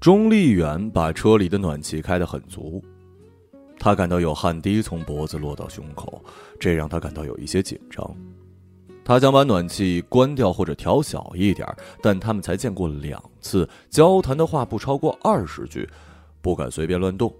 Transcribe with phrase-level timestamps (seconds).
[0.00, 2.82] 钟丽远把车里的暖气开得很足，
[3.78, 6.24] 他感到有汗滴从脖子落到胸口，
[6.58, 8.16] 这让他感到有一些紧张。
[9.04, 11.68] 他想把暖气关掉或者调小一点，
[12.00, 15.86] 但他们才见过两次，交谈的话不超过二十句，
[16.40, 17.30] 不敢随便乱动。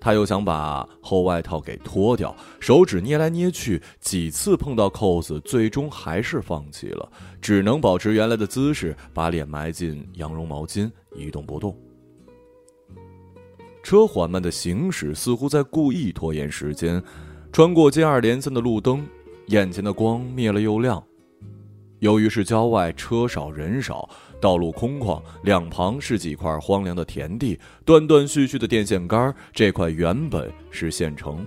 [0.00, 11.76] 他又想把厚外套给脱掉，手指捏来捏去，几次碰到扣子，最终还是放弃了，只能保持原来的姿势，把脸埋进羊绒毛巾，一动不动。
[13.82, 17.02] 车缓慢的行驶，似乎在故意拖延时间，
[17.52, 19.06] 穿过接二连三的路灯，
[19.46, 21.02] 眼前的光灭了又亮。
[21.98, 24.08] 由于是郊外，车少人少。
[24.40, 29.34] 道路空旷，两旁是几块荒凉的田地，断断续续的电线杆。
[29.52, 31.44] 这块原本是县城，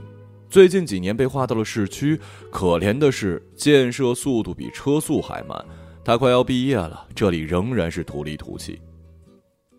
[0.49, 2.19] 最近几年被划到了市区。
[2.51, 5.65] 可怜的是，建设速度比车速还慢。
[6.05, 8.79] 他快要毕业了，这里仍然是土里土气。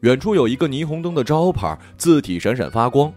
[0.01, 3.13] 远处有一个霓虹灯的招牌，字体闪闪发光。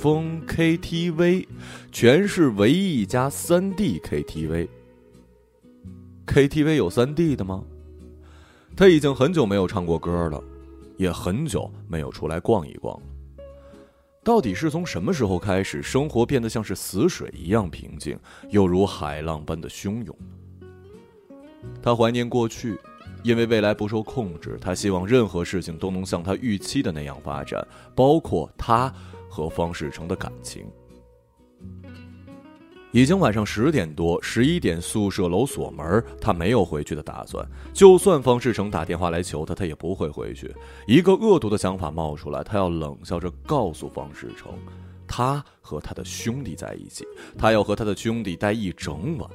[0.00, 1.46] 风 KTV，
[1.92, 4.66] 全市唯一一家三 D KTV。
[6.26, 7.62] KTV 有三 D 的吗？
[8.74, 10.42] 他已经很久没有唱过歌了，
[10.96, 13.02] 也很久没有出来逛一逛了。
[14.24, 20.16] 到底是从什么时候开始，生活变得像是死水一样平静，又如海浪般的汹涌？
[21.82, 22.78] 他怀念过去。
[23.22, 27.62] 因为未来不受控制，他希望任何事情都能像他预期的那样发展，
[27.94, 28.90] 包括他
[29.30, 30.66] 和方世成的感情。
[32.92, 37.48] 已经晚上十点多，十一点宿舍楼锁门，他没有回去的打算。
[37.72, 40.52] 就算方世成打电话来求他，他也不会回去。
[40.88, 44.52] 一个恶毒的想法冒出来，他要冷笑着告诉方世成，
[45.06, 47.06] 他和他的兄弟在一起，
[47.38, 49.30] 他要和他的兄弟待一整晚。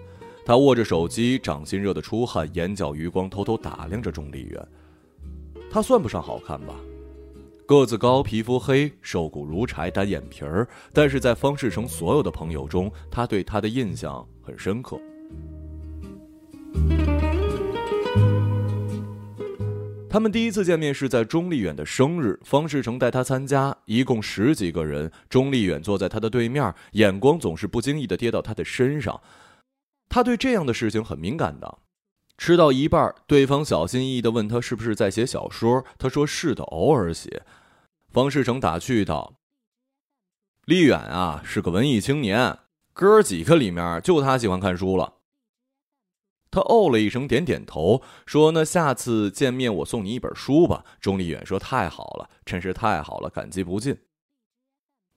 [0.46, 4.68] 他握着手机，掌心热得出汗，眼角余光偷偷打量着钟丽媛。
[5.72, 6.75] 他算不上好看吧，
[7.68, 10.68] 个子高，皮肤黑，瘦骨如柴，单眼皮儿。
[10.94, 15.00] 但是在方世成所有的朋友中，他对他的印象很深刻。
[20.08, 25.12] 他们第一次见面是在钟丽远的生日，方世成带他参加，一共十几个人。
[25.28, 29.20] 钟丽远坐在他的对面，眼光总是不经意的跌到他的身上。
[30.08, 31.80] 他对这样的事情很敏感的。
[32.38, 37.44] 吃到一半，对方小心翼翼的问他是不是在写小说，他说是的，偶尔写。
[38.12, 39.35] 方世成打趣道
[40.66, 42.59] ：“丽远啊，是个文艺青年，
[42.94, 45.16] 哥几个里面就他喜欢看书了。”
[46.51, 53.97] 他哦了一声，点点头，说：“那下次见面我送你一本书吧。”钟丽远说：“太好了，真是太好了，感激不尽。”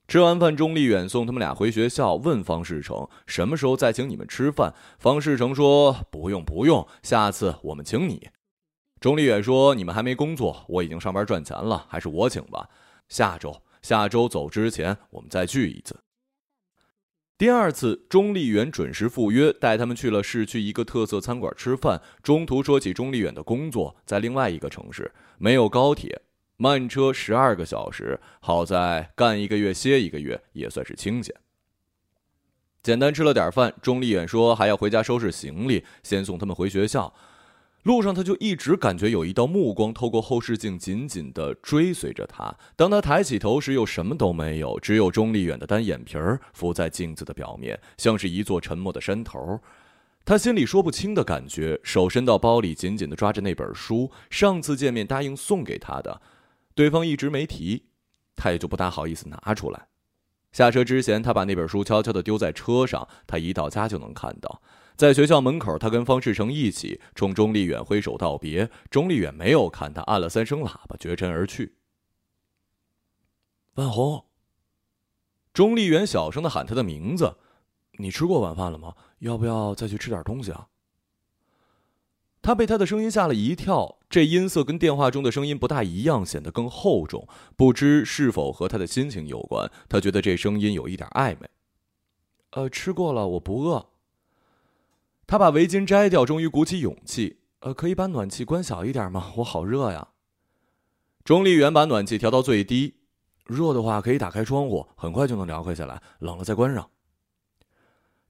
[0.09, 4.73] 吃完饭，钟丽远送他们俩回学校，问方世成什么时候再请你们吃饭。
[4.97, 8.27] 方世成说：“不用不用，下次我们请你。”
[8.99, 12.67] 钟丽远说：“你们还没工作，我已经上班赚钱了，还是我请吧。
[13.07, 15.95] 下周下周走之前，我们再聚一次。”
[17.37, 22.01] 第二次，钟丽远准时赴约，带他们去了市区一个特色餐馆吃饭。
[22.23, 26.19] 中途说起钟丽远的工作在另外一个城市，没有高铁。
[26.61, 31.33] 慢车十二个小时，好在干一个月歇一个月也算是清闲。
[32.83, 37.13] 简单吃了点饭，钟丽远说还要回家收拾行李，先送他们回学校。
[37.83, 42.53] 路上他就一直感觉有一道目光透过后视镜紧紧的追随着他。
[42.75, 49.61] 当他抬起头时，又什么都没有，只有钟丽远的单眼皮儿浮在镜子的表面，像是一座沉默的山头。
[50.25, 56.21] 他心里说不清的感觉，手伸到包里，紧紧的抓着那本书，上次见面答应送给他的。
[56.79, 57.87] 对方一直没提，
[58.37, 59.89] 他也就不大好意思拿出来。
[60.53, 64.61] 下车之前，他把那本书悄悄地丢在车上，他一到家就能看到。
[64.95, 68.71] 在学校门口，他跟方世成一起冲钟丽远挥手道别。
[68.89, 71.75] 钟丽远没有看他，按了三声喇叭，绝尘而去。
[73.73, 74.23] 万红。
[75.51, 77.39] 钟丽远小声的喊他的名字
[77.99, 78.95] ：“你吃过晚饭了吗？
[79.17, 80.65] 要不要再去吃点东西啊？”
[82.41, 87.27] 他被他的声音吓了一跳，这音色跟电话中的声音不大一样，显得更厚重。
[87.55, 91.49] 不知是否和他的心情有关，他觉得这声音有一点暧昧。
[92.51, 93.89] 呃，吃过了，我不饿。
[95.27, 97.39] 他把围巾摘掉，终于鼓起勇气。
[97.59, 99.33] 呃，可以把暖气关小一点吗？
[99.37, 100.07] 我好热呀。
[101.23, 102.95] 钟丽媛把暖气调到最低，
[103.45, 106.89] 热的话可以打开窗户，很快就能凉快下来，冷了再关上。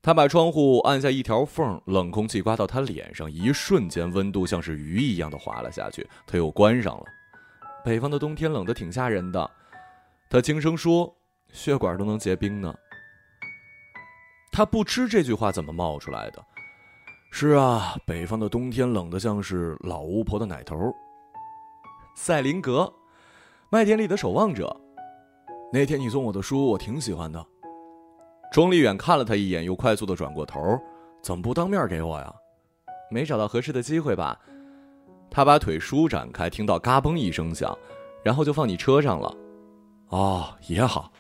[0.01, 6.07] 他把窗户按下一条缝，冷空气刮到他脸上，一瞬间温度像是鱼一样的滑了下去。
[6.25, 7.03] 他又关上了。
[7.83, 9.51] 北方的冬天冷得挺吓人的，
[10.29, 11.13] 他轻声说
[11.51, 12.73] ：“血管都能结冰呢。”
[14.51, 16.43] 他不知这句话怎么冒出来的。
[17.31, 20.93] 是啊，北方的冬天冷得像是老巫婆的奶头。
[22.15, 22.91] 赛林格，
[23.69, 24.75] 麦田里的守望者。
[25.71, 27.45] 那天你送我的书，我挺喜欢的。
[28.51, 30.59] 钟离远看了他一眼，又快速的转过头，
[31.21, 32.33] 怎么不当面给我呀？
[33.11, 34.39] 没找到合适的机会吧？
[35.29, 37.77] 他把腿舒展开，听到嘎嘣一声响，
[38.23, 39.35] 然后就放你车上了。
[40.09, 41.11] 哦，也好。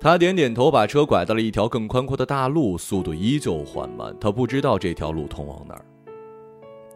[0.00, 4.16] 他点点头，把车拐到了一条更宽阔的大路，速度依旧缓慢。
[4.18, 5.84] 他不知道这条路通往哪儿。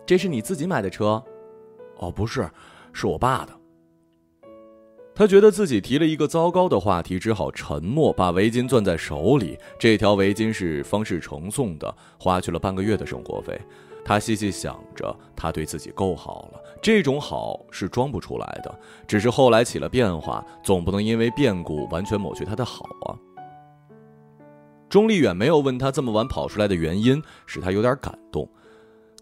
[0.07, 1.23] 这是你自己买的车？
[1.99, 2.51] 哦，不是，
[2.93, 3.53] 是我爸的。
[5.19, 9.59] 他觉得自己提了一个糟糕的话题，只好沉默，把围巾攥在手里。
[9.79, 13.59] 这条围巾是方世成送的，花去了半个月的生活费。
[14.05, 18.79] 他细细想着，他对自己够好了，这种好是装不出来的。
[19.09, 23.17] 只是后来起了变化，总不能因为变故完全抹去他的好啊。
[24.91, 28.47] 钟立远没有问他这么晚跑出来的原因，使他有点感动。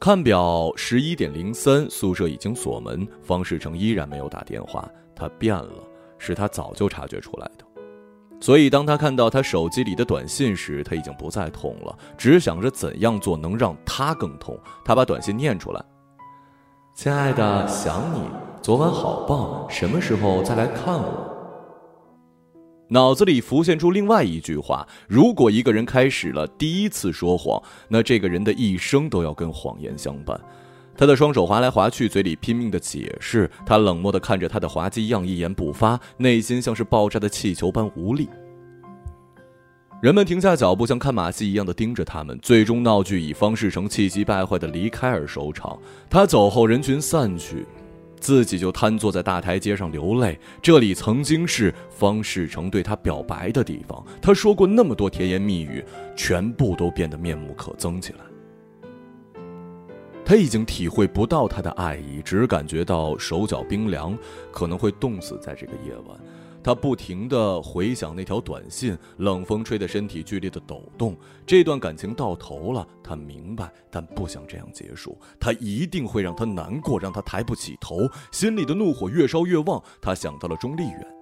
[0.01, 4.91] 看表，十一点零三，宿舍已经锁门，方世成依然没有打电话。
[5.15, 5.73] 他变了，
[6.19, 7.65] 是他早就察觉出来的。
[8.41, 14.59] 所以，当他看到他手机里的短信时，他已经不再痛了，只想着怎样做能让他更痛。
[14.85, 15.83] 他把短信念出来
[16.95, 18.21] ：“亲爱的，想你，
[18.61, 21.31] 昨晚好棒，什么时候再来看我？”
[22.91, 30.39] 脑子里浮现出另外一句话：如果一个人开始了第一次说谎，那这个人的一生都要跟谎言相伴。
[30.97, 33.51] 他的双手滑来滑去，嘴里拼命的解释。
[33.67, 38.29] 他冷漠的看着他的滑稽样，一言不发，内心像是爆炸的气球般无力。
[40.03, 42.39] 人们停下脚步，像看马戏一样的盯着他们。
[42.41, 45.79] 最终，闹剧以方世成气急败坏的离开而收场。
[46.11, 47.65] 他走后，人群散去，
[48.21, 50.39] 自己就瘫坐在大台阶上流泪。
[50.61, 55.83] 这里曾经是方世成对他表白的地方，他说过那么多甜言蜜语，
[56.15, 58.19] 全部都变得面目可憎起来。
[60.25, 64.17] 他已经体会不到他的爱意，只感觉到手脚冰凉，
[64.51, 66.19] 可能会冻死在这个夜晚。
[66.63, 71.15] 他不停地回想那条短信，冷风吹的身体剧烈的抖动。
[71.45, 75.19] 这段感情到头了，他明白，但不想这样结束。
[75.39, 79.83] 他一定会让他难过，让他抬不起头，心里的怒火越烧越旺。
[80.01, 81.14] 他想到了钟丽远，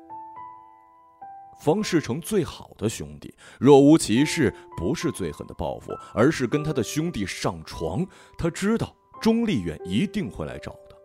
[1.63, 8.05] 方世成最好的兄弟，若无其事，不是最狠的报复，而是跟他的兄弟上床。
[8.37, 8.93] 他知道。
[9.21, 10.97] 钟丽远一定会来找他。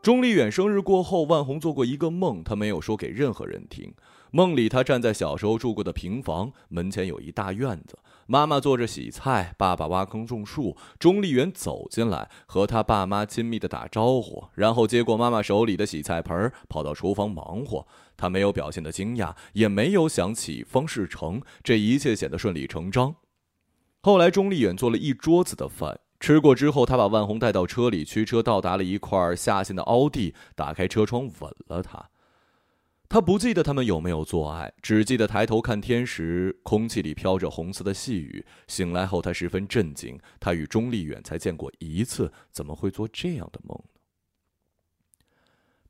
[0.00, 3.92] 钟丽远生日过后，万红做过一个梦，他没有说给任何人听。
[4.30, 10.74] 梦里，他站在小时候住过的平房门前，有一大院子，妈妈坐着洗菜，爸爸挖坑种树。
[10.98, 17.86] 钟丽远走进来，和他爸妈亲密的打招呼，然后接过妈妈手里的洗菜盆，跑到厨房忙活。
[18.20, 23.16] 他没有表现的惊讶，也没有想起方世成，这一切显得顺理成章。
[24.02, 26.00] 后来，钟丽远做了一桌子的饭。
[26.20, 32.10] 吃过之后，他把万红带到车里，驱车到达了一块下陷的凹地，打开车窗吻了她。
[33.08, 38.44] 他不记得他们有没有做爱，只记得抬头看天时，空气里飘着红色的细雨。
[38.68, 43.99] 醒来后，他十分震惊，他与钟丽远才见过一次，怎么会做这样的梦呢？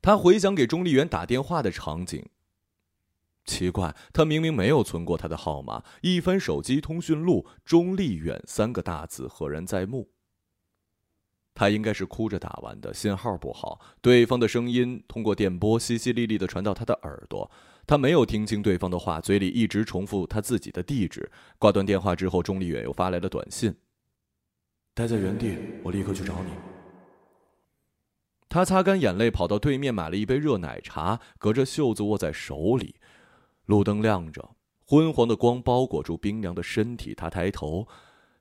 [0.01, 2.25] 他回想给钟丽远打电话的场景，
[3.45, 5.83] 奇怪，他明明没有存过他的号码。
[6.01, 10.09] 一翻手机通讯录，“钟丽远”三个大字赫然在目。
[11.53, 17.51] 他应该是哭着打完的，信号不好，对方的声音通过电波淅淅沥沥的传到他的耳朵，
[17.85, 21.29] 他没有听清对方的话，嘴里一直重复他自己的地址。
[21.59, 23.75] 挂断电话之后，钟丽远又发来了短信
[24.95, 26.51] ：“待在原地，我立刻去找你。”
[28.51, 32.95] 他擦干眼泪，跑到对面买了一杯热奶茶，隔着袖子握在手里。
[33.67, 37.15] 路灯亮着，昏黄的光包裹住冰凉的身体。
[37.15, 37.87] 他抬头。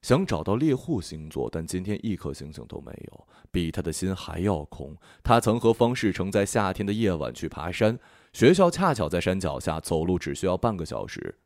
[0.03, 4.97] 想找到猎户星座，但今天一颗星星都没有，比他的心还要空。
[5.23, 7.99] 他曾和方世成在夏天的夜晚去爬山，
[8.33, 11.40] 学校恰巧在山脚下，走路只需要半个小时。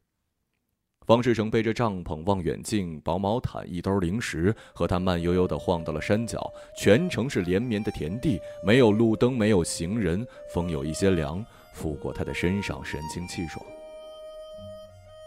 [1.07, 6.51] 方世成背着帐篷、望远镜、薄毛毯、一兜零食，和他慢悠悠地晃到了山脚。
[6.77, 11.45] 全程是连绵的田地，没有路灯，没有行人，风有一些凉，
[11.75, 13.65] 拂过他的身上，神清气爽。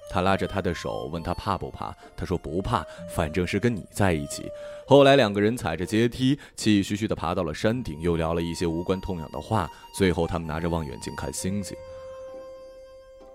[0.10, 1.96] 他拉着他的手，问他怕不怕。
[2.15, 4.50] 他说不怕，反正是跟你在一起。
[4.88, 9.69] 后来两个人踩着阶梯，气吁吁地爬到了山顶，又聊了一些无关痛痒的话。
[9.93, 11.77] 最后，他们拿着望远镜看星星。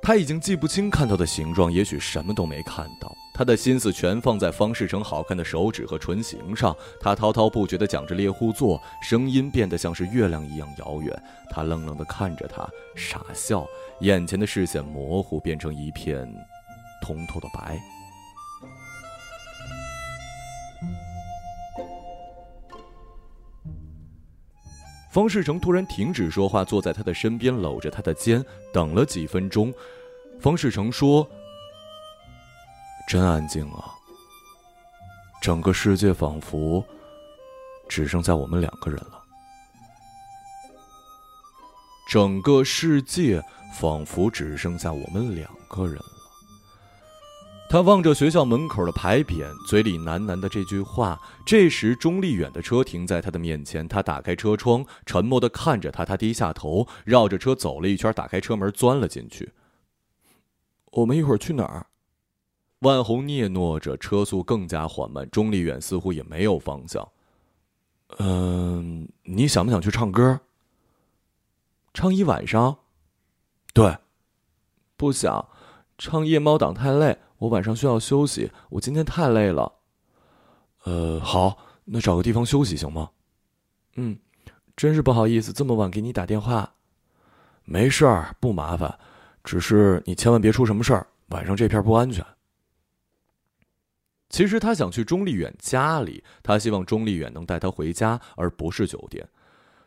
[0.05, 3.17] 他已经记不清看到的形状，也许什么都没看到。
[3.33, 6.77] 他的心思全放在方世成好看的手指和唇形上。
[7.01, 11.23] 他滔滔不绝地讲着猎户座，声音变得像是月亮一样遥远。
[11.49, 13.65] 他愣愣地看着他，傻笑，
[14.01, 16.29] 眼前的视线模糊，变成一片。
[17.01, 17.81] 通透的白。
[25.13, 28.43] 方世成突然停止说话，坐在他的身边，搂着他的肩，
[28.73, 29.73] 等了几分钟。
[30.41, 31.29] 方世成说
[33.07, 33.93] ：“真安静啊，
[35.43, 36.83] 整个世界仿佛
[37.89, 39.23] 只剩下我们两个人了。
[42.09, 43.43] 整个世界
[43.79, 46.01] 仿佛只剩下我们两个人。”
[47.73, 51.19] 他望着学校门口的牌匾，嘴里喃喃的这句话。
[51.47, 56.05] 这时，钟立远的车停在他的面前，他打开车窗，沉默的看着他。
[56.05, 59.55] 他低下头，绕着车走了一圈，打开车门，钻了进去。
[60.91, 61.87] 我们一会儿去哪儿？
[62.81, 65.27] 万红嗫嚅着，车速更加缓慢。
[65.31, 67.09] 钟立远似乎也没有方向。
[68.19, 70.41] 嗯，你想不想去唱歌？
[71.95, 72.81] 唱一晚上？
[73.73, 73.97] 对，
[74.99, 75.49] 不想，
[75.97, 77.17] 唱夜猫党太累。
[77.43, 79.73] 我晚上需要休息，我今天太累了。
[80.85, 83.11] 呃，好，那找个地方休息行吗？
[83.97, 84.17] 嗯，
[84.77, 86.73] 真是不好意思，这么晚给你打电话。
[87.65, 88.97] 没事儿，不麻烦，
[89.43, 92.25] 只是你千万别出什么事儿，晚上这片不安全。
[94.31, 99.29] 其实他想去钟立远家里，他希望钟立远能带他回家，而不是酒店。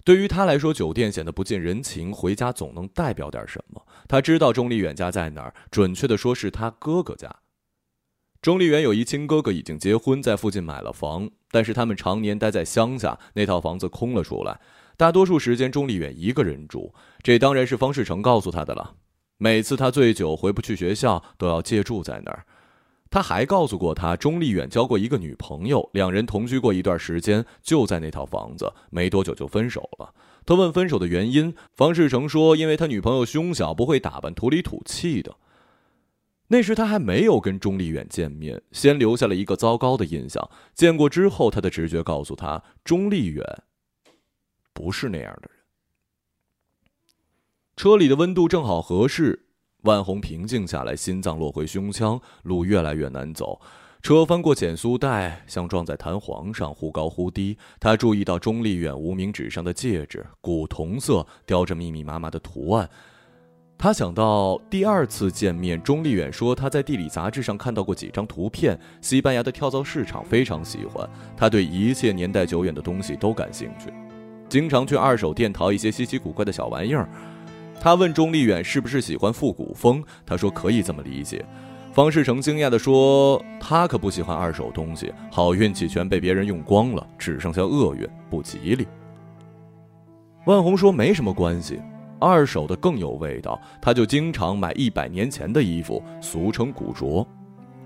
[0.03, 3.81] 对于他来说，酒店显得不近人情，回家总能代表点什么。
[4.09, 7.33] 他知道钟立远家在哪儿，准确的说是他哥哥家。
[8.46, 14.60] 钟丽媛有一亲哥哥已经结婚，在附近买了房，但是他们常年待在乡下，那套房子空了出来，
[14.96, 16.94] 大多数时间钟丽远一个人住。
[17.24, 18.94] 这当然是方世成告诉他的了。
[19.40, 22.46] 每次他醉酒回不去学校，都要借住在那儿。
[23.10, 30.14] 他还告诉过他，钟丽远交过一个女朋友，两人同居过一段时间，就在那套房子，没多久就分手了。
[30.46, 35.36] 他问分手的原因，方世成说，因为他女朋友胸小，不会打扮，土里土气的。
[36.48, 40.48] 那时他还没有跟钟立远见面，先留下了一个糟糕的印象。
[40.74, 43.44] 见过之后，他的直觉告诉他，钟立远
[44.74, 45.60] 不是那样的人。
[47.75, 49.48] 车里的温度正好合适，
[49.82, 53.60] 万红平静下来，心脏落回胸腔，路越来越难走。
[54.02, 57.58] 车翻过减速带，像撞在弹簧上，忽高忽低。
[57.80, 62.88] 他注意到钟立远无名指上的戒指，古铜色，雕着密密麻麻的图案。
[63.77, 71.08] 他想到第二次见面，钟立远说他在地理杂志上看到过几张图片，西班牙的跳蚤市场非常喜欢。
[71.38, 73.94] 他对一切年代久远的东西都感兴趣，
[74.50, 77.08] 经常去二手店淘一些稀奇古怪的小玩意儿。
[77.79, 81.46] 他问钟立远是不是喜欢复古风，他说可以这么理解。
[81.91, 88.88] 方世成惊讶地说：“他可不喜欢二手东西，好运气全被别人用光了，只剩下厄运，不吉利。”
[90.46, 91.79] 万红说：“没什么关系。”
[92.25, 97.25] 二手的更有味道，他就经常买一百年前的衣服，俗称古着，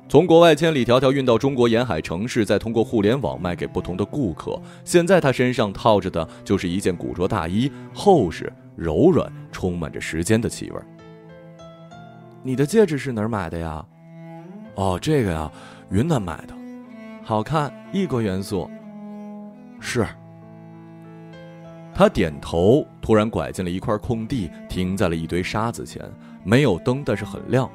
[0.07, 4.59] 从国外千里迢迢运到中国沿海城市，再通过互联网卖给不同的顾客。
[4.85, 10.79] 现在他身上套着的就是一件古着大衣，厚实柔软，充满着时间的气味。
[12.41, 13.85] 你的戒指是哪儿买的呀？
[14.75, 15.51] 哦，这个呀，
[15.91, 16.55] 云南买的，
[17.21, 18.69] 好看，异国元素。
[19.81, 20.07] 是。
[21.99, 26.01] 他点头，突然拐进了一块空地，停在了一堆沙子前，
[26.45, 27.69] 没有灯，但是很亮。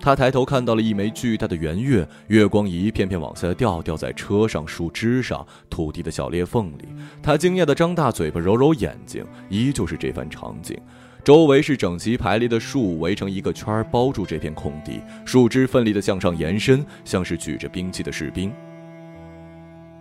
[0.00, 6.88] 他抬头看到了一枚巨大的圆月，月光一片片往下掉，掉在车上、树枝上、土地的小裂缝里。
[7.22, 10.76] 他惊讶地张大嘴巴，揉揉眼睛，依旧是这番场景。
[11.22, 18.52] 周围是整齐排列的树，围成一个圈，包住这片空地，树枝奋力地向上延伸，像是举着兵器的士兵。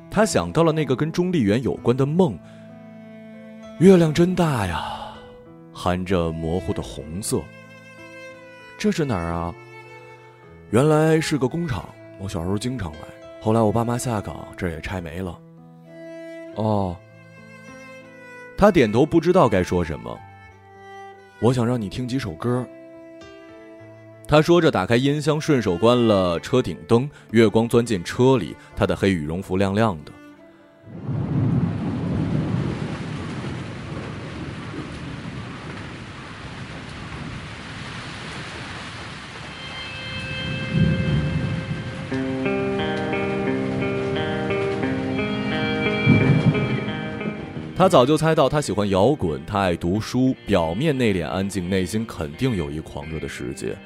[0.09, 2.35] 他想到了那个跟钟立远有关的梦。
[3.77, 5.11] 月亮真大呀，
[5.73, 7.41] 含着模糊的红色。
[8.77, 9.53] 这是哪儿啊？
[10.69, 12.99] 原来是个工厂，我小时候经常来。
[13.41, 15.37] 后来我爸妈下岗，这儿也拆没了。
[16.55, 16.95] 哦。
[18.57, 20.17] 他点头，不知道该说什么。
[21.41, 22.65] 我想让你听几首歌。
[24.25, 27.09] 他说着，打开音箱，顺手关了车顶灯。
[27.31, 30.13] 月光钻进车里，他的黑羽绒服亮亮的。
[47.85, 53.77] 他早就猜到他喜欢摇滚，他爱读书，表面内敛安静，内心肯定有一狂热的世界。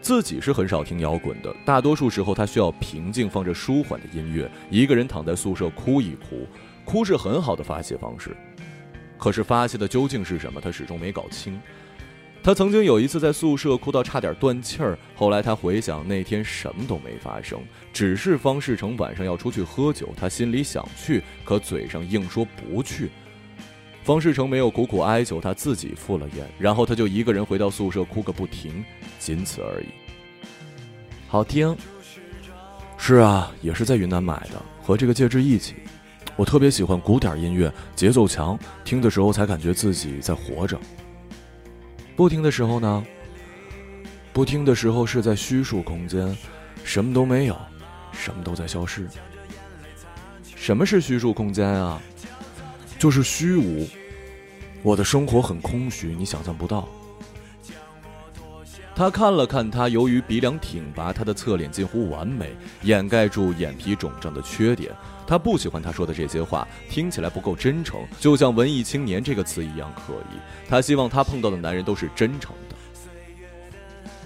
[0.00, 6.48] 自己是很少听摇滚的，大多数时候他需要平静，放着舒缓的音乐，一个人躺在宿舍哭一哭，
[6.84, 8.36] 哭是很好的发泄方式。
[9.16, 11.60] 可是发泄的究竟是什么，他始终没搞清。
[12.42, 17.60] 他曾经有一次在宿舍哭到差点断气儿，后来他回想那天什么都没发生，
[17.92, 23.10] 只是方世成晚上要出去喝酒，他心里想去，可嘴上硬说不去。
[24.02, 28.84] 方世成没有苦苦哀求，他自己赴了宴，然后他就一个人回到宿舍哭个不停，
[29.20, 29.86] 仅此而已。
[31.28, 31.76] 好听。
[32.98, 35.76] 是啊，也是在云南买的，和这个戒指一起。
[36.34, 40.76] 我特别喜欢古典音乐，节奏强，听的时候才感觉自己在活着。
[42.14, 43.04] 不听的时候呢？
[44.32, 46.36] 不听的时候是在虚数空间，
[46.84, 47.56] 什么都没有，
[48.12, 49.06] 什么都在消失。
[50.54, 52.00] 什么是虚数空间啊？
[52.98, 53.86] 就是虚无。
[54.82, 56.88] 我的生活很空虚，你想象不到。
[58.94, 64.92] 他看了看他，由于鼻梁挺拔，他的侧脸近乎完美，掩盖住眼皮肿胀的缺点。
[65.26, 70.38] 他不喜欢他说的这些话，听起来不够真诚，就像“文艺青年”这个词一样可疑。
[70.68, 72.76] 他希望他碰到的男人都是真诚的。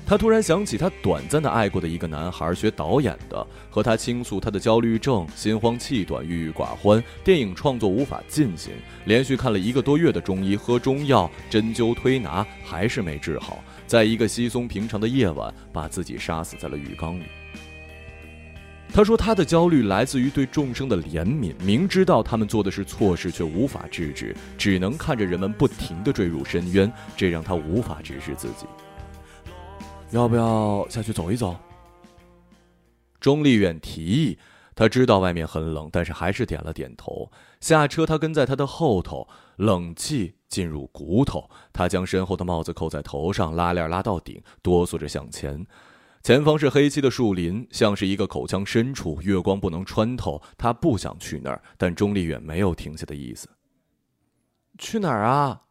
[0.08, 8.72] 他突然想起他短暂的爱过的一个男孩，学导演的，和他倾诉他的焦虑症、心慌气短、郁郁寡欢，电影创作无法进行，
[9.04, 17.24] 连续看了一个多月的中医，喝中药、针灸推拿，还是没治好，在一个稀松平常的夜晚，把自己杀死在了浴缸里。
[18.96, 28.64] 他说：“他的焦虑来自于对众生的怜悯，明知道他们做的是错事，却无法制止，只能看着人们不停地坠入深渊，这让他无法直视自己。
[30.12, 31.54] 要不要下去走一走？”
[33.20, 34.38] 钟丽远提议。
[34.74, 37.30] 他知道外面很冷，但是还是点了点头。
[37.60, 41.50] 下车，他跟在他的后头，冷气进入骨头。
[41.70, 45.66] 他将身后的帽子扣在头上，拉链拉到顶，哆嗦着向前。
[46.26, 50.42] 前方是黑漆的树林，像是一个口腔深处，月光不能穿透。
[50.58, 53.48] 他不想去那儿，但钟丽远没有停下的意思。
[54.76, 55.62] 去哪儿啊？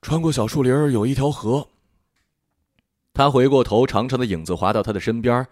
[0.00, 1.66] 穿过小树林有一条河。
[3.12, 5.44] 他回过头，长长的影子滑到他的身边。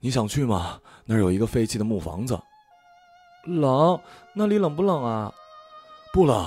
[0.00, 0.80] 你想去吗？
[1.04, 2.40] 那儿有一个废弃的木房子。
[3.44, 4.00] 冷？
[4.32, 5.30] 那里冷不冷啊？
[6.14, 6.46] 不冷，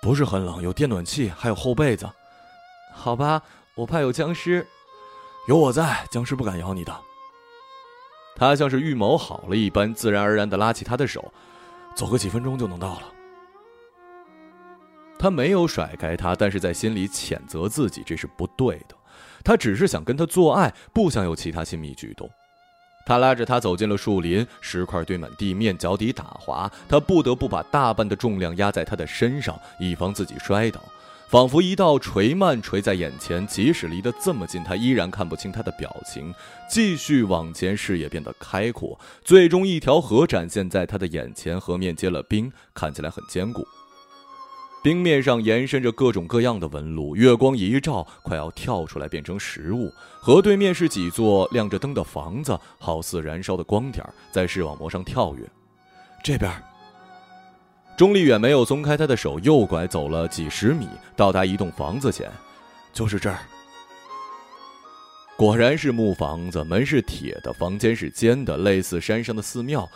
[0.00, 2.08] 不是很冷，有电暖气，还有厚被子。
[2.92, 3.42] 好吧，
[3.74, 4.64] 我怕有僵尸。
[5.46, 6.92] 有我在，僵尸不敢咬你的。
[8.34, 11.32] 他像是预谋好了一般，自然而然的拉起他的手，
[11.94, 13.02] 走个几分钟就能到了。
[15.18, 18.96] 他没有甩开他，但是在心里谴责自己，这是不对的。
[19.44, 22.28] 他只是想跟他做爱，不想有其他亲密举动。
[23.06, 30.80] 他拉着他走进了树林，石块堆满地面，脚底打滑，他不得不把大半的重量压在他的身上，以防自己摔倒。
[31.28, 36.32] 仿佛一道垂蔓垂在眼前，即使离得这么近，他依然看不清他的表情。
[36.70, 43.66] 继续往前，视野变得开阔，最终一条河展现在他的眼前，河面结了冰，看起来很坚固。
[44.84, 49.92] 冰面上延伸着各种各样的纹路，月光一照，快要跳出来变成实物。
[50.20, 55.44] 河对面是几座亮着灯的房子，好似燃烧的光点在视网膜上跳跃。
[56.22, 56.52] 这边。
[57.96, 62.30] 钟丽远没有松开他的手，右拐走了几十米，到达一栋房子前，
[62.92, 63.38] 就是这儿。
[65.34, 69.88] 果然是木房子，门是铁的，房间是尖的，类似山上的寺庙，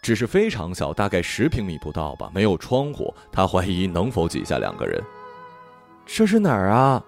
[0.00, 3.12] 只是非常小，大概十平米不到吧，没有窗户。
[3.30, 5.02] 他怀疑能否挤下两个人。
[6.06, 7.02] 这是哪儿啊？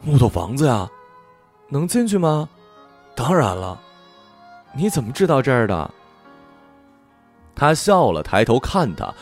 [0.00, 0.88] 木头房子呀，
[1.68, 2.48] 能进去吗？
[3.14, 3.78] 当然了。
[4.74, 5.90] 你怎么知道这儿的？
[7.54, 9.14] 他笑了，抬头看他。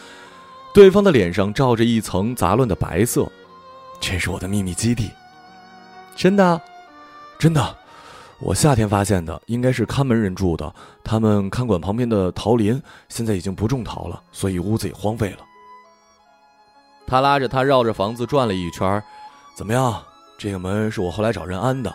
[0.74, 3.30] 对方的脸上罩着一层杂乱的白色，
[4.00, 5.08] 这是我的秘密基地。
[6.16, 6.60] 真的，
[7.38, 7.78] 真的，
[8.40, 10.74] 我夏天发现的，应该是看门人住的。
[11.04, 15.38] 他们看管旁边的桃林，现在已经不种桃了，所以屋子也荒废了。
[17.06, 19.00] 他拉着他绕着房子转了一圈，
[19.56, 20.02] 怎么样？
[20.36, 21.94] 这个门是我后来找人安的，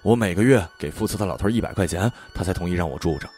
[0.00, 3.28] 我每个月给负责的老头一百块钱，他才同意让我住着。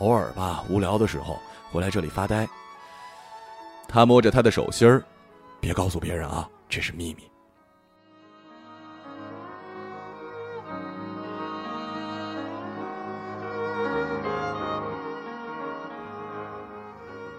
[0.00, 1.38] 偶尔吧，无聊的时候
[1.72, 2.46] 回来这里发呆。
[3.88, 5.02] 他摸着他的手心儿，
[5.60, 7.22] 别告诉别人啊，这是秘密。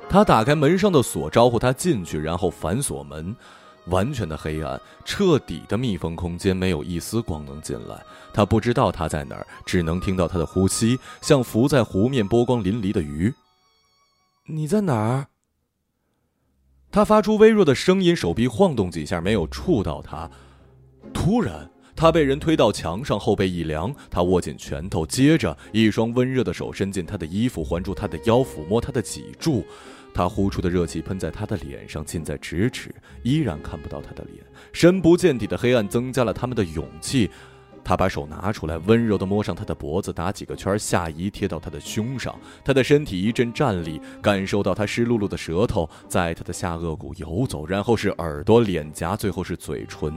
[0.10, 3.36] 他打开门上的锁，招呼他进去，然后反锁门。
[3.88, 8.04] 完全的黑暗，彻底的密封空间，没有一丝光能进来。
[8.34, 13.34] 他不知道他在哪儿，只能听到他的呼吸，像浮在湖面波光粼粼的鱼。
[14.46, 15.28] 你在哪儿？
[16.98, 20.28] 他发出微弱的声音，手臂晃动几下，没有触到他。
[21.14, 29.64] 突然，他被人推到墙上，后背一凉，他握紧拳头，接着一双温热的手伸进他的衣服，环住他的腰，抚摸他的脊柱。
[30.12, 32.90] 他呼出的热气喷在他的脸上，近在咫尺，
[33.22, 34.44] 依然看不到他的脸。
[34.74, 37.30] 深不见底的黑暗增加了他们的勇气。
[37.88, 42.38] 他把手拿出来，温柔地摸上他的脖子，打几个圈，下移贴到他的胸上。
[42.62, 50.14] 他的身体一阵颤栗，感受到他湿漉漉的舌头在他的下颚骨游走，然后是耳朵、脸颊，最后是嘴唇。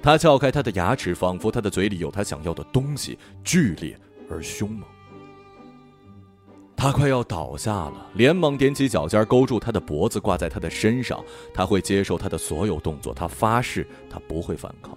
[0.00, 3.94] 他撬开他的牙齿，仿佛他的嘴里有他想要的东西，剧烈
[4.30, 4.88] 而凶猛。
[6.74, 11.22] 他快要倒下了，连忙踮起脚尖，勾住他的脖子，挂在他的身上。
[11.52, 14.96] 他会接受他的所有动作，他发誓，他不会反抗。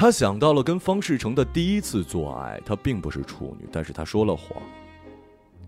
[0.00, 4.56] 他想到了跟方世成的第一次做爱，他并不是处女，但是他说了谎。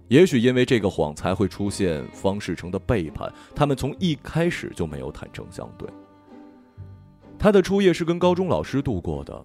[0.08, 3.30] 也许因为这个谎，才会出现方世成的背叛。
[3.54, 5.86] 他们从一开始就没有坦诚相对。
[7.38, 9.44] 他的初夜是跟高中老师度过的。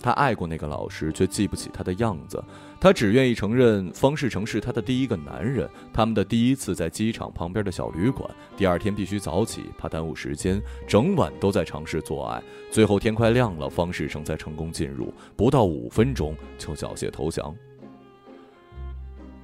[0.00, 2.42] 他爱过那个老师，却记不起他的样子。
[2.80, 5.68] 他只愿意承认方世成是他的第一个男人。
[5.92, 12.40] 他们的第一次在机场旁边的小旅馆，第二天必须早起，怕耽误时间，整晚都在尝试做爱。
[12.70, 17.54] 最后天快亮了，方世成才成功进入，不到五分钟就缴械投降。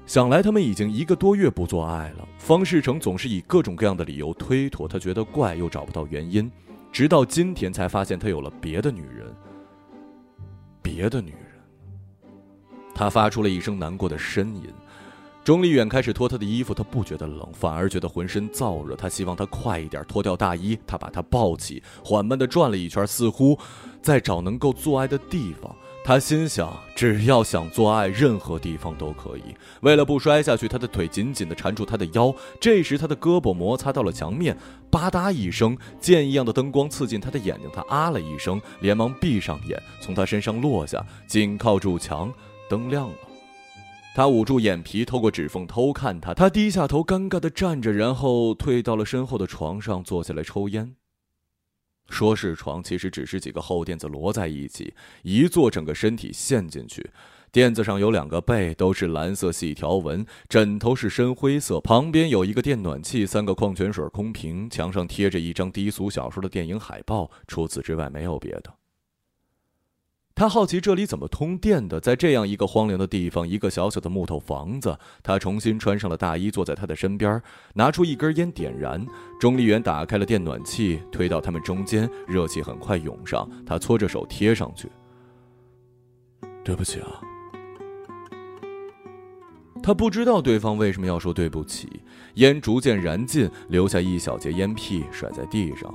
[0.07, 2.29] 想来他们已经一个多月不做爱了。
[2.39, 6.49] 方世成总是以各种各样的理由推脱，他觉得怪又找不到原因，
[6.93, 9.35] 直到今天才发现他有了别的女人。
[10.85, 12.31] 别的女人，
[12.95, 14.69] 他发出了一声难过的呻吟。
[15.43, 18.95] 钟丽远开始脱他的衣服，他不觉得冷，反而觉得浑身燥热。
[18.95, 20.79] 他希望他快一点脱掉大衣。
[20.87, 23.59] 他把他抱起，缓慢的转了一圈，似乎
[24.03, 25.75] 在找能够做爱的地方。
[26.07, 29.43] 他心想，只要想做爱，任何地方都可以。
[29.81, 32.33] 为了不摔下去，他的腿紧紧地缠住他的腰。
[32.61, 34.55] 这时，他的胳膊摩擦到了墙面，
[34.91, 37.71] 吧嗒一声，剑一样的灯光刺进他的眼睛。
[37.73, 42.31] 他啊了一声，连忙闭上眼，从他身上落下，紧靠住墙。
[42.69, 43.17] 灯亮了，
[44.15, 46.35] 他捂住眼皮，透过指缝偷看他。
[46.35, 50.97] 他低下头，尴尬地站着，然后退到了身后的床上，坐下来抽烟。
[52.09, 57.11] 说是床，其实只是几个厚垫子摞在一起，一坐整个身体陷进去。
[57.51, 68.75] 垫子上有两个背，都是蓝色细条纹，枕头是深灰色，旁边有一个电暖器，三个矿泉水空瓶，墙上贴着一张低俗小说的电影海报，除此之外没有别的。
[70.37, 74.99] 他好奇这里怎么通电的，在这样一个荒凉的地方，一个小小的木头房子。
[75.23, 77.41] 他重新穿上了大衣，坐在他的身边，
[77.75, 79.07] 拿出一根烟点燃。
[79.39, 83.49] 钟丽媛打开了电暖器，推到他们中间，热气很快涌上。
[83.65, 84.91] 他搓着手贴上去。
[86.65, 87.21] 对不起啊。
[89.85, 91.89] 他不知道对方为什么要说对不起。
[92.35, 95.95] 烟逐渐燃尽，留下一小截烟屁甩在地上。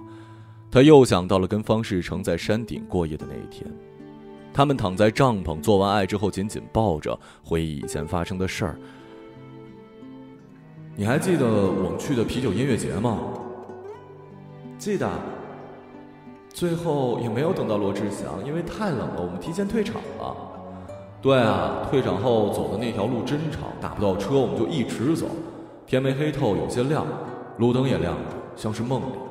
[0.71, 3.69] 他又想到了跟方世成在山顶过夜的那一天。
[4.59, 8.77] 他们躺在帐篷，做完爱之后紧紧抱着，回忆以前发生的事儿。
[10.97, 13.19] 你还记得我们去的啤酒音乐节吗？
[14.77, 15.09] 记得。
[16.49, 20.35] 最后也没有等到罗志祥，因为太冷了，我们提前退场了。
[21.21, 25.27] 对啊，退场后走的那条路真长，打不到车，我们就一直走。
[25.87, 27.07] 天没黑透，有些亮，
[27.59, 28.21] 路灯也亮着，
[28.57, 29.28] 像是梦里。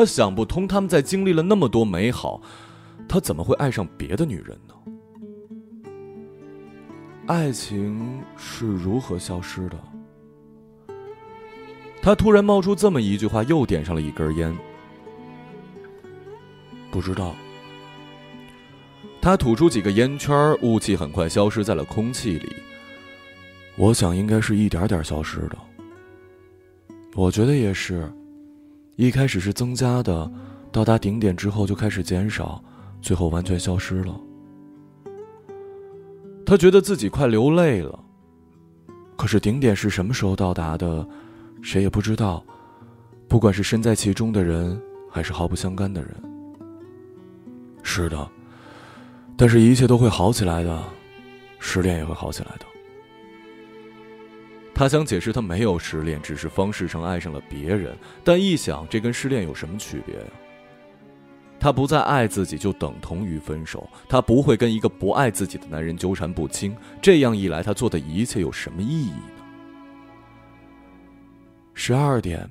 [0.00, 2.40] 他想不通，他们在经历了那么多美好，
[3.06, 4.74] 他怎么会爱上别的女人呢？
[7.26, 9.78] 爱情是如何消失的？
[12.00, 14.56] 他突然冒出这么一句话，又点上了一根烟。
[16.90, 17.34] 不知道。
[19.20, 22.56] 他吐出几个烟圈，雾气很快消失在了空气里。
[23.76, 25.58] 我想应该是一点点消失的。
[27.14, 28.10] 我觉得也是。
[29.00, 30.30] 一开始是增加的，
[30.70, 32.62] 到达顶点之后就开始减少，
[33.00, 34.14] 最后完全消失了。
[36.44, 37.98] 他觉得自己快流泪了。
[39.16, 41.08] 可是顶点是什么时候到达的，
[41.62, 42.44] 谁也不知道。
[43.26, 44.78] 不管是身在其中的人，
[45.10, 46.14] 还是毫不相干的人。
[47.82, 48.30] 是的，
[49.34, 50.78] 但是一切都会好起来的，
[51.58, 52.66] 失恋也会好起来的。
[54.80, 57.94] 他想解释，他没有失恋，只是方世成爱上了别人。
[58.24, 60.24] 但一想，这跟失恋有什么区别呀？
[61.60, 63.86] 他不再爱自己，就等同于分手。
[64.08, 66.74] 他不会跟一个不爱自己的男人纠缠不清。
[67.02, 69.44] 这样一来，他做的一切有什么意义呢？
[71.74, 72.48] 十二点，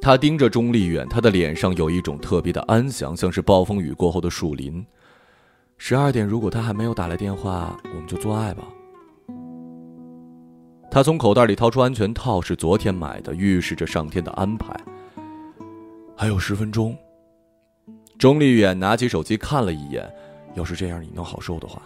[0.00, 4.84] 他盯着钟丽远，他的脸上有一种特别的安详，像是暴风雨过后的树林。
[5.78, 8.64] 十二点，如果他还没有打来电话，我们就做爱吧。
[10.92, 14.78] 他从口袋里掏出安全套，是昨天买的，预示着上天的安排。
[16.14, 16.94] 还有十分钟。
[18.18, 20.06] 钟丽远拿起手机看了一眼，
[20.54, 21.80] 要是这样你能好受的话。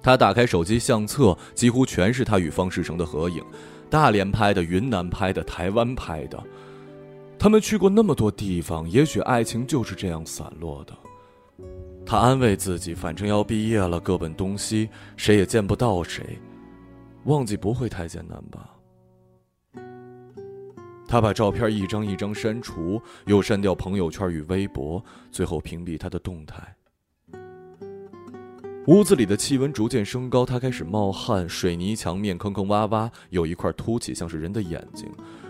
[0.00, 3.44] 他打开手机相册，几乎全是他与方世成的合影，
[3.90, 6.40] 大连拍的、云南拍的、台湾拍的。
[7.40, 10.96] 他们去过那么多地方，也许爱情就是这样散落的。
[12.06, 16.38] 他安慰自己，反正要毕业了，各奔东西，谁也见不到谁，
[17.28, 18.74] 忘记不会太简单吧。
[21.06, 26.74] 他把照片一张一张删除，又删掉朋友圈与微博，最后屏蔽他的动态。
[28.86, 35.06] 屋子里的气温逐渐升高，他开始冒汗，水泥墙面坑坑洼洼，有一块凸起，像是人的眼睛。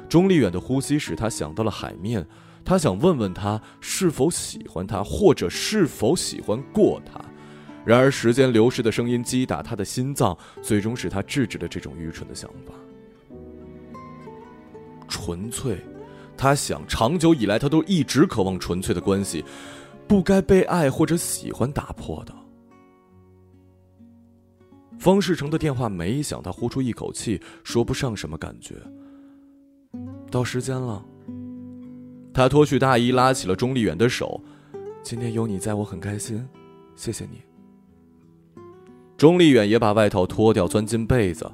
[0.08, 2.26] 钟丽远的呼吸使他想到了海面。
[2.64, 7.20] 他想问问他是否喜欢他，或者是否喜欢过他。
[7.88, 12.74] 然而，时间流逝的声音击打他的心脏，最终使他制止了这种愚蠢的想法。
[15.08, 15.78] 纯粹，
[16.36, 19.42] 他想，长久以来他都一直渴望纯粹的关系，
[20.06, 22.34] 不该被爱或者喜欢打破的。
[24.98, 28.74] 方世成的电话没响，他呼出一口气，说不上什么感觉。
[30.30, 31.02] 到时间了。
[32.34, 34.38] 他脱去大衣，拉起了钟丽远的手。
[35.02, 36.46] 今天有你在我很开心，
[36.94, 37.47] 谢谢你。
[39.18, 41.50] 钟丽远也把外套脱掉，钻进被子。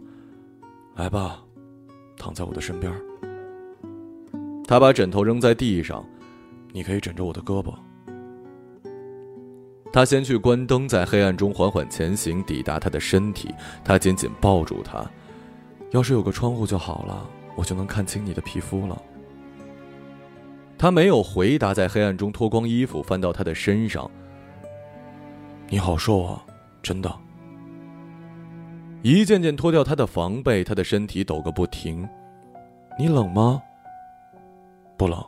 [0.96, 1.42] 来吧，
[2.18, 2.92] 躺在我的身边。
[4.68, 6.04] 他把枕头扔在地上，
[6.72, 7.74] 你可以枕着我的胳膊。
[9.90, 13.48] 他先去关灯，在黑暗中缓缓前行，抵达他的身体。
[13.82, 15.02] 他紧紧抱住他。
[15.90, 19.00] 要是有个窗户就好了，我就能看清你的皮肤了。
[20.76, 24.10] 他没有回答，在黑暗中脱光衣服，翻到他的身上。
[25.70, 26.44] 你好瘦啊，
[26.82, 27.23] 真的。
[29.04, 32.08] 一件件脱掉他的防备，他的身体抖个不停。
[32.98, 33.60] 你冷吗？
[34.96, 35.22] 不冷。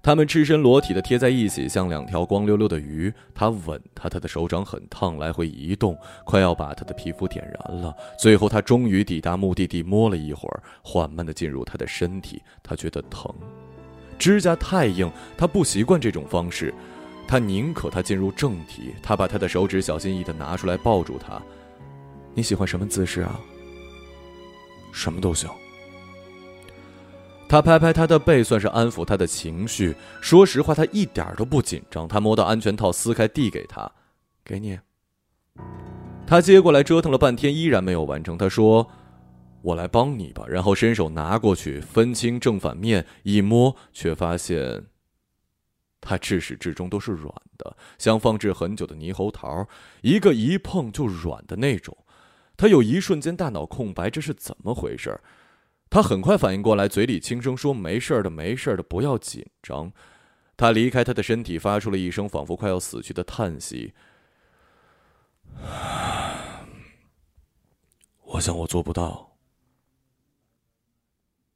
[0.00, 3.12] 他们赤身裸体的贴在一起，像两条光溜溜的鱼。
[3.34, 7.92] 他吻他，他的手掌很烫，来回移动，快要把他的皮肤点燃了。
[8.16, 12.40] 最后，他终于抵达目的地，摸了一会儿，缓慢的进入他的身体。
[12.62, 13.34] 他觉得疼。
[14.16, 16.72] 指甲太硬，他不习惯这种方式，
[17.26, 18.94] 他宁可他进入正题。
[19.02, 21.42] 他把他的手指小心翼翼的拿出来，抱住他。
[22.34, 23.40] 你喜欢什么姿势啊？
[24.92, 25.50] 什么都行。
[27.48, 29.94] 他拍拍他的背，算是安抚他的情绪。
[30.20, 32.08] 说实话，他一点都不紧张。
[32.08, 33.90] 他摸到安全套，撕开递给他，
[34.44, 34.78] 给你。
[36.26, 38.38] 他接过来，折腾了半天，依然没有完成。
[38.38, 38.88] 他说。
[39.64, 44.86] 我来帮你吧，然后伸手拿过去，分清正反面，一摸，却发现，
[46.00, 49.64] 他至始至终都是软的，像放置很久的猕猴桃，
[50.00, 51.96] 一个一碰就软的那种。
[52.56, 55.20] 他有一瞬间大脑空白，这是怎么回事？
[55.90, 59.92] 他很快反应过来，嘴里轻声说：“没事的，没事的，不要紧张。”
[60.56, 63.92] 他离开他的身体，发出了一声仿佛快要死去的叹息。
[68.24, 69.36] 我想我做不到。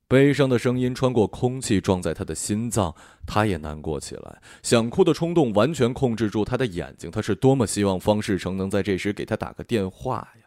[0.08, 2.94] 悲伤的声音穿过空气，撞在他的心脏，
[3.26, 4.40] 他也难过起来。
[4.62, 7.10] 想哭的冲动完全控制住他的眼睛。
[7.10, 10.45] 他是多么希望方世成能在这时给他打个电话呀！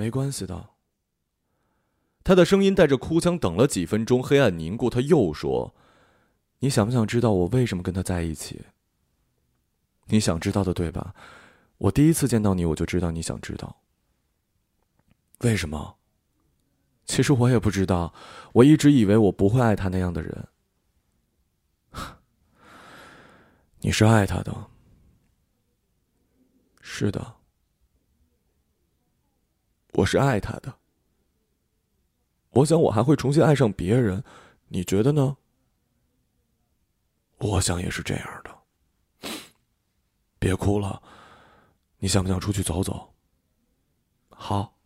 [0.00, 0.70] 没关系的。
[2.24, 3.38] 他的声音带着哭腔。
[3.38, 5.74] 等了几分钟，黑暗凝固，他又说
[6.60, 8.64] ：“你想不想知道我为什么跟他在一起？
[10.06, 11.14] 你想知道的，对吧？
[11.76, 13.82] 我第一次见到你，我就知道你想知道。
[15.40, 15.98] 为什么？”
[17.04, 18.14] 其实我也不知道，
[18.54, 20.48] 我一直以为我不会爱他那样的人。
[23.80, 24.70] 你是爱他的，
[26.80, 27.39] 是的，
[30.00, 30.74] 我是爱他的。
[32.50, 34.22] 我想我还会重新爱上别人，
[34.68, 35.36] 你觉得呢？
[37.38, 39.30] 我想也是这样的。
[40.38, 41.02] 别哭了，
[41.98, 43.14] 你想不想出去走走？
[44.30, 44.79] 好。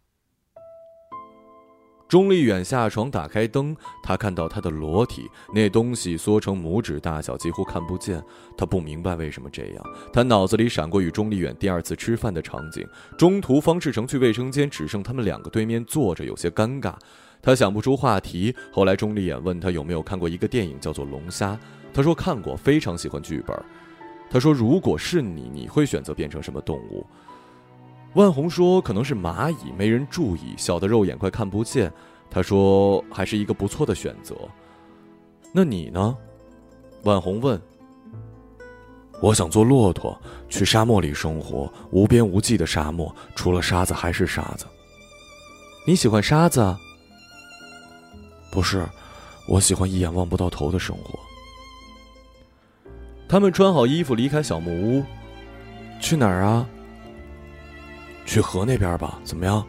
[2.06, 8.22] 钟丽远下床，打开灯，他看到他的裸体，那东西缩成拇指大小，几乎看不见。
[8.56, 9.84] 他不明白为什么这样。
[10.12, 12.86] 他脑子里闪过与钟丽远第二次吃饭的场景，
[13.16, 16.94] 中途方世成去卫生间，只剩他们两个对面坐着，有些尴尬。
[17.42, 18.54] 他想不出话题。
[18.70, 21.52] 后来钟丽远问他有没有看过一个电影，叫做《龙虾》。
[21.92, 23.56] 他说看过，非常喜欢剧本。
[24.30, 27.04] 他说如果是你，你会选择变成什么动物？
[28.14, 31.92] 万红说：“可能是蚂蚁，没人注意，小的肉眼快看不见。”
[32.30, 34.36] 他说：“还是一个不错的选择。”
[35.52, 36.16] 那你呢？
[37.02, 37.60] 万红问。
[39.22, 44.66] “我想做骆驼，去沙漠里生活，无边无际的沙漠，除了沙子还是沙子。”
[45.86, 46.76] 你喜欢沙子？
[48.50, 48.88] 不是，
[49.48, 51.18] 我喜欢一眼望不到头的生活。
[53.28, 55.04] 他们穿好衣服离开小木屋，
[56.00, 56.66] 去哪儿啊？
[58.24, 59.64] 去河那边吧，怎么样？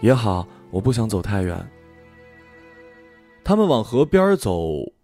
[0.00, 1.56] 也好，我不想走太远。
[3.44, 4.60] 他们往河边走。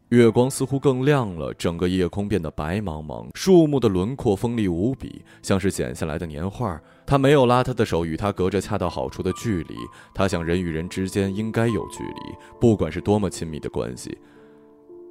[0.09, 6.79] 月光似乎更亮了，整个夜空变得白茫茫，树木的轮廓锋利无比，像是剪下来的年画。
[7.07, 9.75] 他没有拉他的手，与他隔着恰到好处的距离。
[10.13, 12.21] 他想，人与人之间应该有距离，
[12.61, 14.15] 不管是多么亲密的关系。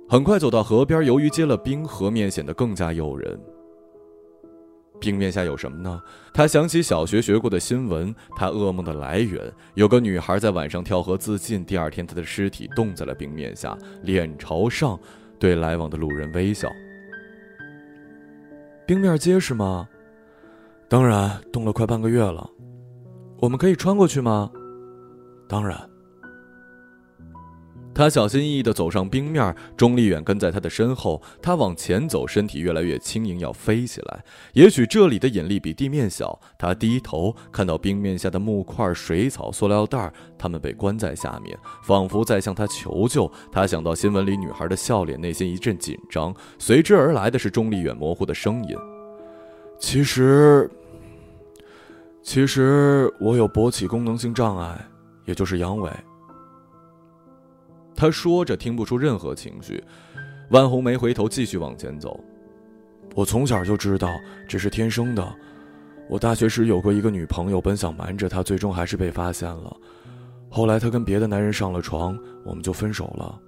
[0.07, 3.41] 很快走到河边，由于结了冰，河面显得更加诱人。
[5.01, 6.01] 冰面下有什么呢？
[6.31, 9.51] 他想起小学学过的新闻，他噩梦的来源。
[9.73, 14.97] 有个女孩在晚上跳河自尽，第二天她的尸体冻在了冰面下，脸朝上，
[15.39, 16.69] 对来往的路人微笑。
[18.85, 19.89] 冰面结实吗？
[20.87, 22.47] 当然，冻了快半个月了。
[23.39, 24.51] 我们可以穿过去吗？
[25.49, 25.90] 当然。
[27.93, 31.21] 他小心翼翼地走上冰面，钟离远跟在他的身后。
[31.41, 34.23] 他往前走，身体越来越轻盈，要飞起来。
[34.53, 36.39] 也许这里的引力比地面小。
[36.57, 43.29] 他低头看到冰面下的木块、水草、塑料袋，他们被关在下面，仿佛在向他求救。
[43.51, 46.33] 他想到新闻里女孩的笑脸，内心一阵紧张。
[46.57, 48.75] 随之而来的是钟离远模糊的声音
[49.77, 50.69] ：“其实，
[52.23, 54.79] 其实我有勃起功能性障碍，
[55.25, 55.91] 也就是阳痿。”
[58.01, 59.83] 他说着，听不出任何情绪。
[60.49, 62.19] 万红没回头，继续往前走。
[63.13, 64.09] 我从小就知道
[64.49, 65.35] 这是天生的。
[66.09, 69.77] 我大学时有过一个女朋友，本想瞒着她，最终还是被发现了。
[70.49, 73.39] 后来她跟别的男人上了床，我们就分手了。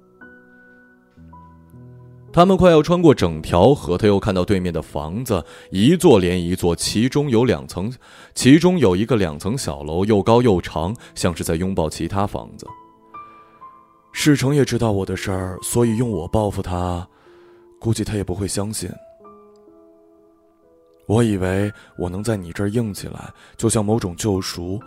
[2.32, 7.92] 他们快要穿过整条河，他又看到对面的房子，一座连一座，其中有两层，
[8.36, 12.68] 其中有一个两层小楼，又高又长，像是在拥抱其他房子。
[14.14, 17.06] 世成也知道我的事儿，所以用我报复他，
[17.80, 18.90] 估计他也不会相信。
[21.08, 24.80] 我以为我能在你这儿硬起来，就像某种救赎。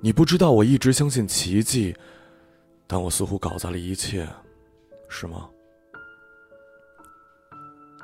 [0.00, 1.94] 你不知道我一直相信奇迹，
[2.86, 4.26] 但我似乎搞砸了一切，
[5.08, 5.50] 是吗？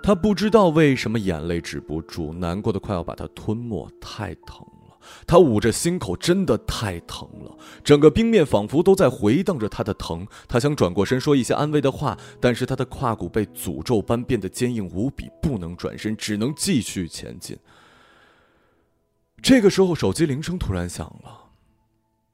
[0.02, 4.66] 他不知道为什么眼泪止不住，难过的快要把他吞没，太疼。
[5.26, 7.56] 他捂着心口，真的太疼了。
[7.82, 10.26] 整个冰面仿佛都在回荡着他的疼。
[10.46, 17.56] 他想转过身说一些安慰的话，但是他的胯骨被诅咒般变得坚硬无比，不能转身，只能继续前进。
[19.40, 21.44] 这个时候，手机铃声突然响了。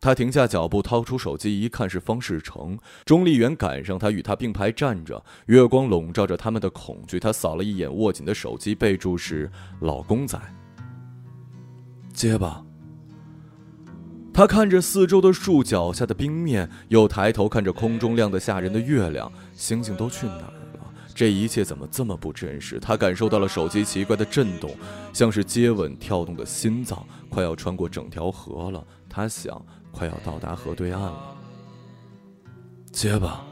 [0.00, 2.78] 他停下脚步，掏出手机一看，是方世成。
[3.06, 7.18] 钟丽媛赶上他，与他并排站着，月光笼罩着他们的恐惧。
[7.18, 10.38] 他扫了一眼握紧的手机，备注是“老公仔”。
[12.14, 12.64] 接吧。
[14.32, 20.92] 他看着四周的树，脚下的冰面，又抬头看着空中亮得吓人的月亮，星星都去哪儿了？
[21.14, 22.80] 这一切怎么这么不真实？
[22.80, 24.74] 他感受到了手机奇怪的震动，
[25.12, 28.84] 像是接吻跳动的心脏，快要穿过整条河了。
[29.08, 31.36] 他想，快要到达河对岸了。
[32.90, 33.44] 接吧。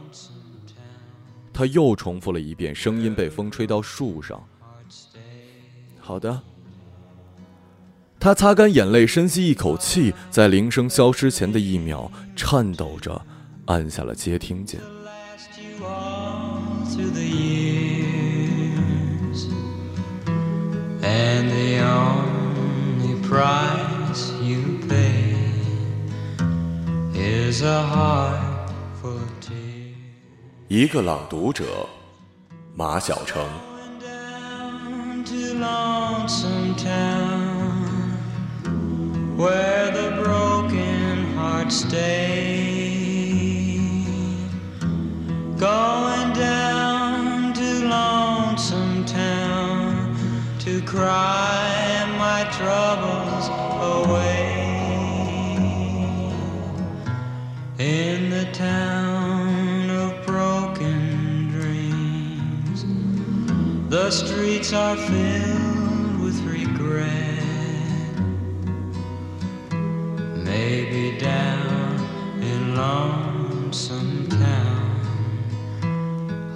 [1.52, 4.42] 他又重复了一遍，声音被风吹到树上。
[6.00, 6.42] 好的。
[8.22, 13.20] 他擦干眼泪，深吸一口气，在铃声消失前的一秒，颤抖着
[13.66, 14.80] 按下了接听键。
[30.68, 31.64] 一个朗读者，
[32.76, 33.44] 马晓成。
[39.36, 43.78] Where the broken hearts stay.
[45.56, 50.16] Going down to Lonesome Town
[50.60, 53.48] to cry my troubles
[53.96, 54.58] away.
[57.78, 62.84] In the town of broken dreams,
[63.88, 65.51] the streets are filled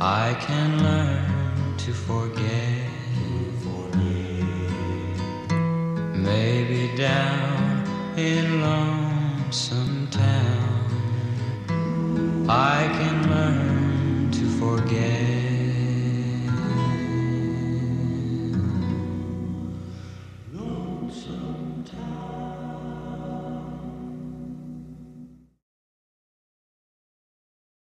[0.00, 2.96] I can learn to forget.
[6.14, 7.84] Maybe down
[8.18, 10.86] in lonesome town
[12.48, 13.15] I can